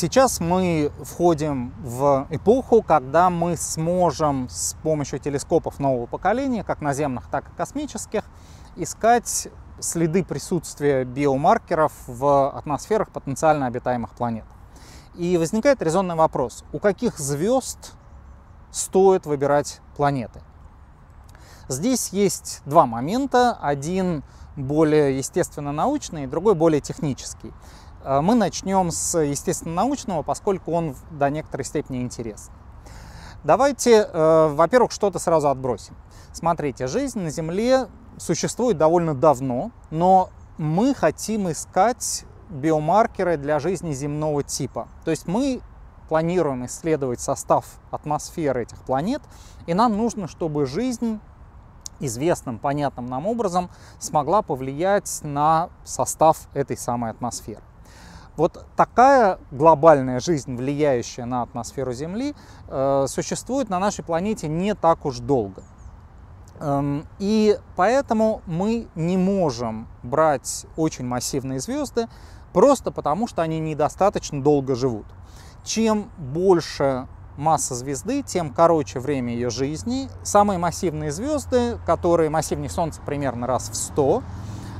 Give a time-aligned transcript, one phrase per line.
[0.00, 7.26] Сейчас мы входим в эпоху, когда мы сможем с помощью телескопов нового поколения, как наземных,
[7.28, 8.22] так и космических,
[8.76, 9.48] искать
[9.80, 14.44] следы присутствия биомаркеров в атмосферах потенциально обитаемых планет.
[15.16, 17.94] И возникает резонный вопрос, у каких звезд
[18.70, 20.42] стоит выбирать планеты?
[21.66, 23.58] Здесь есть два момента.
[23.60, 24.22] Один
[24.54, 27.52] более естественно-научный, другой более технический.
[28.08, 32.50] Э, мы начнем с естественно-научного, поскольку он до некоторой степени интересен.
[33.44, 35.94] Давайте, э, во-первых, что-то сразу отбросим.
[36.32, 44.42] Смотрите, жизнь на Земле существует довольно давно, но мы хотим искать биомаркеры для жизни земного
[44.42, 44.88] типа.
[45.04, 45.60] То есть мы
[46.08, 49.20] планируем исследовать состав атмосферы этих планет,
[49.66, 51.20] и нам нужно, чтобы жизнь
[52.00, 53.68] известным, понятным нам образом
[53.98, 57.62] смогла повлиять на состав этой самой атмосферы.
[58.38, 62.36] Вот такая глобальная жизнь, влияющая на атмосферу Земли,
[62.68, 65.64] э, существует на нашей планете не так уж долго.
[66.60, 72.06] Эм, и поэтому мы не можем брать очень массивные звезды,
[72.52, 75.06] просто потому что они недостаточно долго живут.
[75.64, 80.08] Чем больше масса звезды, тем короче время ее жизни.
[80.22, 84.22] Самые массивные звезды, которые массивнее Солнца примерно раз в 100,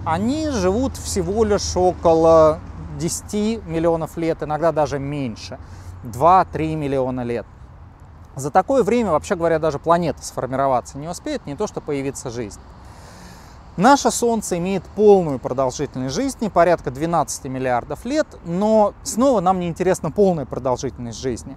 [0.04, 2.60] они живут всего лишь около
[2.98, 5.58] 10 миллионов лет, иногда даже меньше,
[6.04, 7.46] 2-3 миллиона лет.
[8.36, 12.60] За такое время, вообще говоря, даже планета сформироваться не успеет, не то что появиться жизнь.
[13.76, 20.10] Наше Солнце имеет полную продолжительность жизни, порядка 12 миллиардов лет, но снова нам не интересна
[20.10, 21.56] полная продолжительность жизни.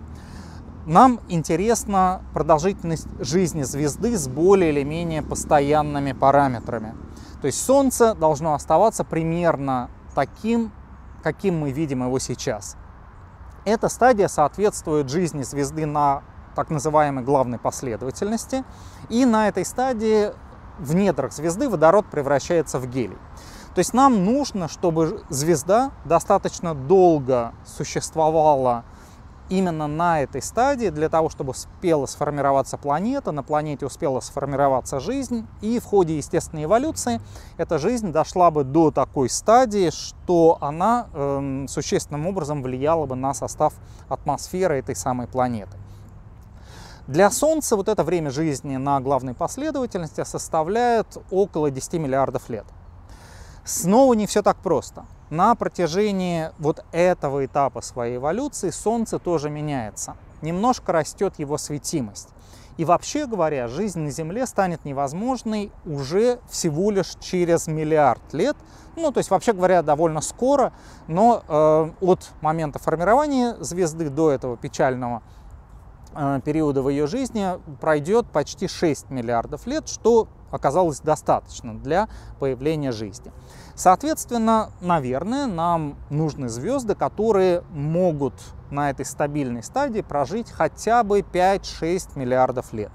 [0.85, 6.95] Нам интересна продолжительность жизни звезды с более или менее постоянными параметрами.
[7.41, 10.71] То есть Солнце должно оставаться примерно таким,
[11.21, 12.77] каким мы видим его сейчас.
[13.65, 16.23] Эта стадия соответствует жизни звезды на
[16.55, 18.63] так называемой главной последовательности.
[19.09, 20.31] И на этой стадии
[20.79, 23.17] в недрах звезды водород превращается в гелий.
[23.73, 28.83] То есть нам нужно, чтобы звезда достаточно долго существовала
[29.51, 35.45] именно на этой стадии для того, чтобы успела сформироваться планета, на планете успела сформироваться жизнь,
[35.61, 37.21] и в ходе естественной эволюции
[37.57, 43.33] эта жизнь дошла бы до такой стадии, что она э, существенным образом влияла бы на
[43.33, 43.73] состав
[44.07, 45.77] атмосферы этой самой планеты.
[47.07, 52.65] Для Солнца вот это время жизни на главной последовательности составляет около 10 миллиардов лет.
[53.63, 60.15] Снова не все так просто на протяжении вот этого этапа своей эволюции Солнце тоже меняется.
[60.41, 62.29] Немножко растет его светимость.
[62.77, 68.57] И вообще говоря, жизнь на Земле станет невозможной уже всего лишь через миллиард лет.
[68.97, 70.73] Ну, то есть, вообще говоря, довольно скоро,
[71.07, 75.21] но э, от момента формирования звезды до этого печального
[76.43, 77.47] периода в ее жизни
[77.79, 83.31] пройдет почти 6 миллиардов лет, что оказалось достаточно для появления жизни.
[83.75, 88.33] Соответственно, наверное, нам нужны звезды, которые могут
[88.69, 92.91] на этой стабильной стадии прожить хотя бы 5-6 миллиардов лет.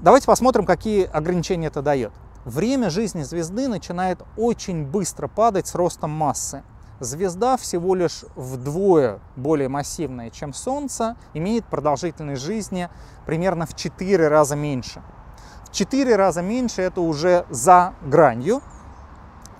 [0.00, 2.12] Давайте посмотрим, какие ограничения это дает.
[2.46, 6.62] Время жизни звезды начинает очень быстро падать с ростом массы.
[7.00, 12.90] Звезда всего лишь вдвое более массивная, чем Солнце, имеет продолжительность жизни
[13.24, 15.02] примерно в 4 раза меньше.
[15.64, 18.60] В 4 раза меньше это уже за гранью,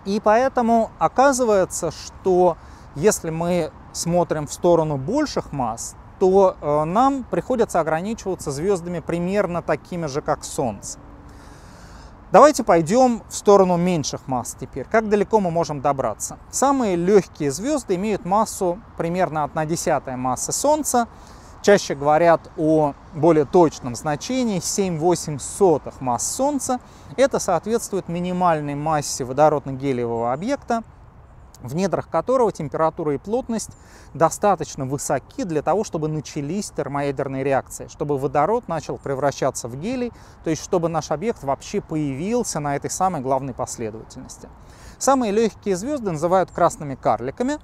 [0.05, 2.59] и поэтому оказывается, что
[2.95, 10.05] если мы смотрим в сторону больших масс, то э, нам приходится ограничиваться звездами примерно такими
[10.07, 10.99] же, как Солнце.
[12.33, 14.87] Давайте пойдем в сторону меньших масс теперь.
[14.89, 16.39] Как далеко мы можем добраться?
[16.53, 21.09] Самые легкие звезды имеют массу примерно 1 десятая массы Солнца,
[21.61, 26.79] чаще говорят о более точном значении 7-8 сотых масс Солнца.
[27.17, 30.85] Это соответствует минимальной массе водородно-гелиевого объекта,
[31.63, 33.71] в недрах которого температура и плотность
[34.15, 40.13] достаточно высоки для того, чтобы начались термоядерные реакции, чтобы водород начал превращаться в гелий,
[40.45, 44.49] то есть чтобы наш объект вообще появился на этой самой главной последовательности.
[44.99, 47.59] Самые легкие звезды называют красными карликами,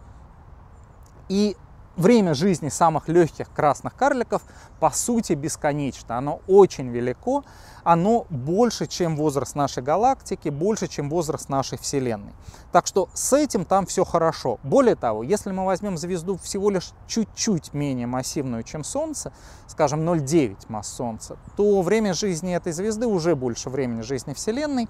[1.29, 1.57] и
[1.97, 4.43] время жизни самых легких красных карликов
[4.81, 6.19] по сути бесконечно.
[6.19, 7.45] Оно очень велико,
[7.85, 12.33] оно больше, чем возраст нашей галактики, больше, чем возраст нашей Вселенной.
[12.73, 14.59] Так что с этим там все хорошо.
[14.63, 19.33] Более того, если мы возьмем звезду всего лишь чуть-чуть менее массивную, чем Солнце,
[19.67, 24.89] скажем 0,9 масс Солнца, то время жизни этой звезды уже больше времени жизни Вселенной.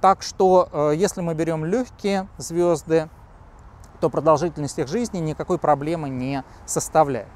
[0.00, 3.08] Так что э, если мы берем легкие звезды,
[4.00, 7.28] то продолжительность их жизни никакой проблемы не составляет.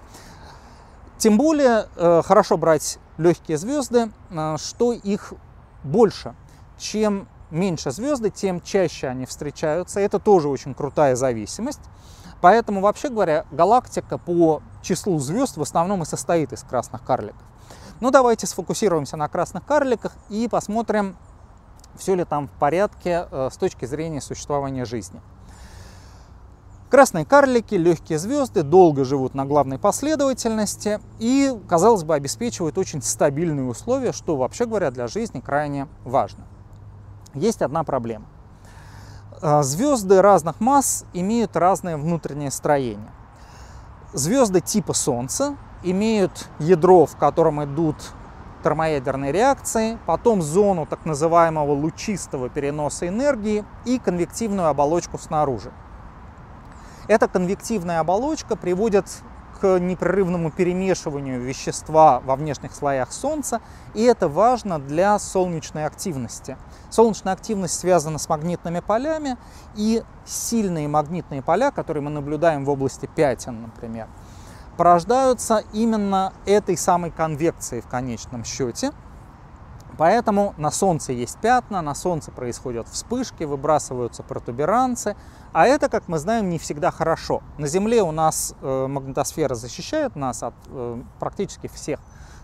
[1.19, 5.35] Тем более э, хорошо брать легкие звезды, э, что их
[5.85, 6.35] больше.
[6.79, 10.01] Чем меньше звезды, тем чаще они встречаются.
[10.01, 11.81] Это тоже очень крутая зависимость.
[12.41, 17.43] Поэтому, вообще говоря, галактика по числу звезд в основном и состоит из красных карликов.
[18.01, 21.17] Ну, давайте сфокусируемся на красных карликах и посмотрим,
[21.95, 25.21] все ли там в порядке э, с точки зрения существования жизни.
[26.93, 33.65] Красные карлики, легкие звезды, долго живут на главной последовательности и, казалось бы, обеспечивают очень стабильные
[33.65, 36.45] условия, что, вообще говоря, для жизни крайне важно.
[37.33, 38.27] Есть одна проблема.
[39.41, 43.11] Э, звезды разных масс имеют разное внутреннее строение.
[44.13, 47.97] Звезды типа Солнца имеют ядро, в котором идут
[48.63, 55.73] термоядерные реакции, потом зону так называемого лучистого переноса энергии и конвективную оболочку снаружи.
[57.09, 59.07] Эта конвективная оболочка приводит
[59.61, 63.61] к непрерывному перемешиванию вещества во внешних слоях Солнца,
[63.95, 66.57] и это важно для солнечной активности.
[66.91, 69.37] Солнечная активность связана с магнитными полями,
[69.77, 74.09] и сильные магнитные поля, которые мы наблюдаем в области пятен, например,
[74.77, 78.93] порождаются именно этой самой конвекцией в конечном счете.
[79.99, 85.17] Поэтому на Солнце есть пятна, на Солнце происходят вспышки, выбрасываются протуберанцы,
[85.53, 87.43] а это, как мы знаем, не всегда хорошо.
[87.59, 92.01] На Земле у нас э, магнитосфера защищает нас от э, практически всех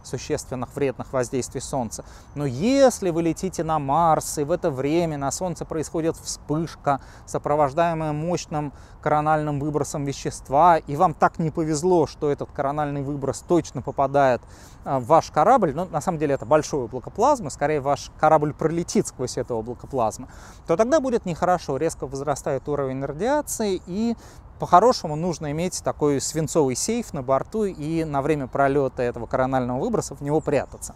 [0.09, 2.05] существенных вредных воздействий Солнца.
[2.35, 8.13] Но если вы летите на Марс, и в это время на Солнце происходит вспышка, сопровождаемая
[8.13, 8.73] мощным
[9.03, 14.43] корональным выбросом вещества, и вам так не повезло, что этот корональный выброс точно попадает
[14.85, 18.53] а, в ваш корабль, ну, на самом деле это большое облако плазмы, скорее ваш корабль
[18.53, 20.29] пролетит сквозь это облако плазмы,
[20.67, 24.17] то тогда будет нехорошо, резко возрастает уровень радиации, и
[24.59, 30.15] по-хорошему нужно иметь такой свинцовый сейф на борту и на время пролета этого коронального выброса
[30.15, 30.95] в него прятаться.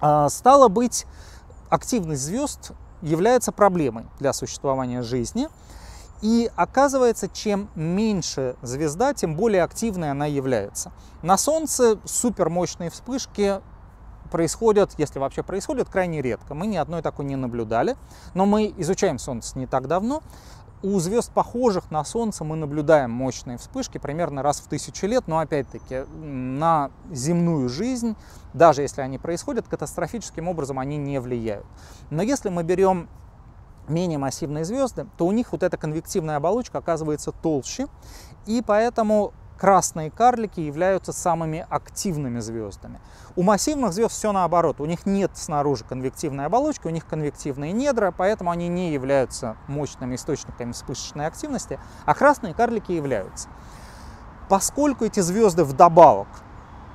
[0.00, 1.06] А, стало быть,
[1.70, 2.72] активность звезд
[3.02, 5.48] является проблемой для существования жизни.
[6.20, 10.90] И оказывается, чем меньше звезда, тем более активной она является.
[11.22, 13.60] На Солнце супермощные вспышки
[14.32, 16.54] происходят, если вообще происходят, крайне редко.
[16.54, 17.96] Мы ни одной такой не наблюдали,
[18.34, 20.22] но мы изучаем Солнце не так давно.
[20.80, 25.40] У звезд, похожих на Солнце, мы наблюдаем мощные вспышки примерно раз в тысячу лет, но
[25.40, 28.14] опять-таки на земную жизнь,
[28.54, 31.66] даже если они происходят, катастрофическим образом они не влияют.
[32.10, 33.08] Но если мы берем
[33.88, 37.88] менее массивные звезды, то у них вот эта конвективная оболочка оказывается толще,
[38.46, 43.00] и поэтому красные карлики являются самыми активными звездами.
[43.36, 44.80] У массивных звезд все наоборот.
[44.80, 50.14] У них нет снаружи конвективной оболочки, у них конвективные недра, поэтому они не являются мощными
[50.14, 53.48] источниками вспышечной активности, а красные карлики являются.
[54.48, 56.28] Поскольку эти звезды вдобавок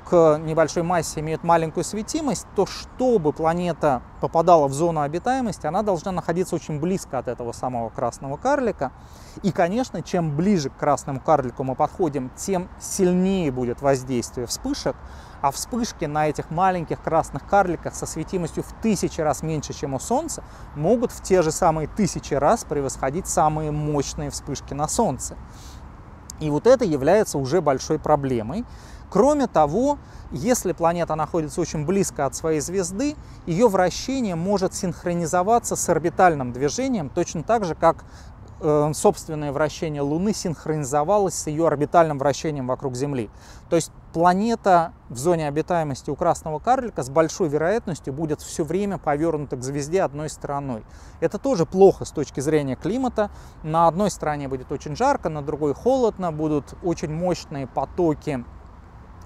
[0.05, 6.11] к небольшой массе имеют маленькую светимость, то чтобы планета попадала в зону обитаемости, она должна
[6.11, 8.91] находиться очень близко от этого самого красного карлика.
[9.41, 14.95] И, конечно, чем ближе к красному карлику мы подходим, тем сильнее будет воздействие вспышек,
[15.41, 19.99] а вспышки на этих маленьких красных карликах со светимостью в тысячи раз меньше, чем у
[19.99, 20.43] Солнца,
[20.75, 25.35] могут в те же самые тысячи раз превосходить самые мощные вспышки на Солнце.
[26.39, 28.65] И вот это является уже большой проблемой,
[29.13, 29.99] Кроме того,
[30.31, 33.15] если планета находится очень близко от своей звезды,
[33.45, 38.05] ее вращение может синхронизоваться с орбитальным движением, точно так же, как
[38.59, 43.29] э, собственное вращение Луны синхронизовалось с ее орбитальным вращением вокруг Земли.
[43.69, 48.97] То есть планета в зоне обитаемости у красного карлика с большой вероятностью будет все время
[48.97, 50.83] повернута к звезде одной стороной.
[51.19, 53.29] Это тоже плохо с точки зрения климата.
[53.61, 58.43] На одной стороне будет очень жарко, на другой холодно, будут очень мощные потоки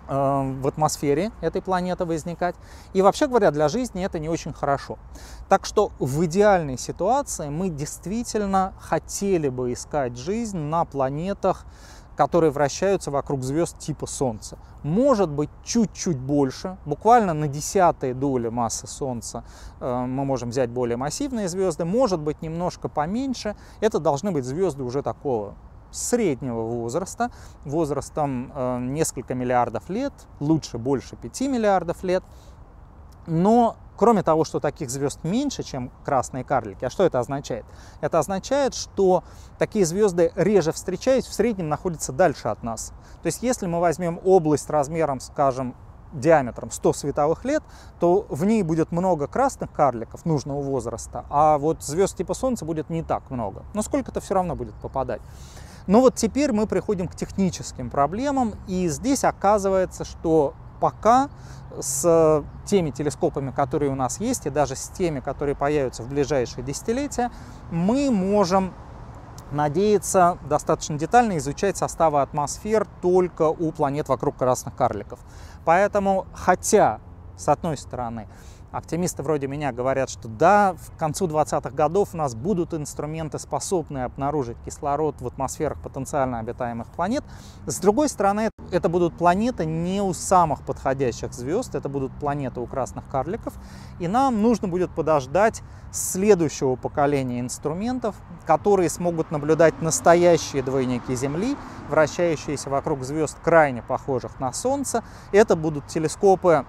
[0.08, 2.56] в атмосфере этой планеты возникать.
[2.94, 4.98] И вообще говоря, для жизни это не очень хорошо.
[5.50, 11.66] Так что в идеальной ситуации мы действительно хотели бы искать жизнь на планетах,
[12.18, 14.58] которые вращаются вокруг звезд типа Солнца.
[14.82, 19.44] Может быть, чуть-чуть больше, буквально на десятые доли массы Солнца
[19.80, 23.56] э, мы можем взять более массивные звезды, может быть, немножко поменьше.
[23.82, 25.54] Это должны быть звезды уже такого
[25.92, 27.32] среднего возраста,
[27.66, 32.24] возрастом э, несколько миллиардов лет, лучше больше 5 миллиардов лет.
[33.26, 37.66] Но кроме того, что таких звезд меньше, чем красные карлики, а что это означает?
[38.00, 39.24] Это означает, что
[39.58, 42.94] такие звезды реже встречаясь, в среднем находятся дальше от нас.
[43.22, 45.76] То есть если мы возьмем область размером, скажем,
[46.14, 47.64] диаметром 100 световых лет,
[48.00, 52.90] то в ней будет много красных карликов нужного возраста, а вот звезд типа Солнца будет
[52.90, 53.64] не так много.
[53.74, 55.22] Но сколько-то все равно будет попадать.
[55.88, 61.30] Но вот теперь мы приходим к техническим проблемам, и здесь оказывается, что пока
[61.80, 66.64] с теми телескопами, которые у нас есть, и даже с теми, которые появятся в ближайшие
[66.64, 67.32] десятилетия,
[67.72, 68.74] мы можем
[69.52, 75.20] надеяться достаточно детально изучать составы атмосфер только у планет вокруг красных карликов.
[75.64, 77.00] Поэтому, хотя,
[77.38, 78.28] с одной стороны,
[78.72, 84.06] Оптимисты вроде меня говорят, что да, к концу 20-х годов у нас будут инструменты, способные
[84.06, 87.24] обнаружить кислород в атмосферах потенциально обитаемых планет.
[87.66, 92.66] С другой стороны, это будут планеты не у самых подходящих звезд, это будут планеты у
[92.66, 93.54] красных карликов.
[94.00, 101.56] И нам нужно будет подождать следующего поколения инструментов, которые смогут наблюдать настоящие двойники Земли,
[101.90, 105.06] вращающиеся вокруг звезд крайне похожих на Солнце.
[105.32, 106.66] Это будут телескопы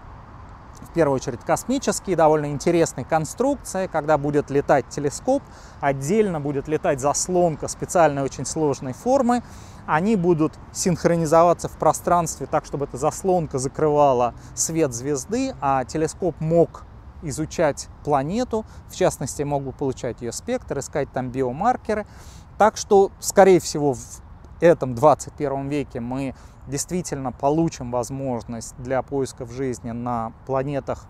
[0.82, 5.42] в первую очередь космические, довольно интересные конструкции, когда будет летать телескоп,
[5.80, 9.42] отдельно будет летать заслонка специальной очень сложной формы,
[9.86, 16.84] они будут синхронизоваться в пространстве так, чтобы эта заслонка закрывала свет звезды, а телескоп мог
[17.22, 22.06] изучать планету, в частности, мог бы получать ее спектр, искать там биомаркеры.
[22.58, 24.00] Так что, скорее всего, в
[24.60, 26.34] этом 21 веке мы
[26.68, 31.06] действительно получим возможность для поисков жизни на планетах,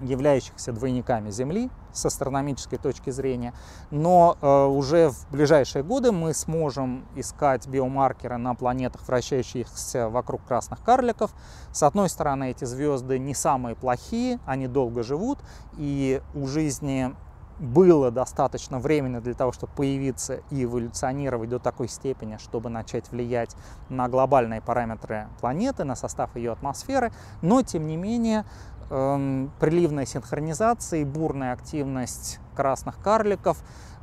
[0.00, 3.54] являющихся двойниками Земли с астрономической точки зрения,
[3.90, 10.82] но э, уже в ближайшие годы мы сможем искать биомаркеры на планетах, вращающихся вокруг красных
[10.82, 11.32] карликов.
[11.72, 15.38] С одной стороны, эти звезды не самые плохие, они долго живут,
[15.78, 17.14] и у жизни
[17.58, 23.56] было достаточно времени для того, чтобы появиться и эволюционировать до такой степени, чтобы начать влиять
[23.88, 28.44] на глобальные параметры планеты, на состав ее атмосферы, но тем не менее
[28.90, 33.58] эм, приливная синхронизация и бурная активность красных карликов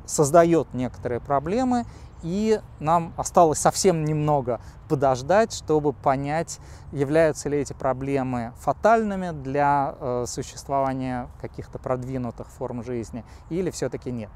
[0.06, 1.86] создает некоторые проблемы,
[2.24, 6.60] и нам осталось совсем немного подождать, чтобы понять,
[6.92, 14.32] являются ли эти проблемы фатальными для э, существования каких-то продвинутых форм жизни или все-таки нет.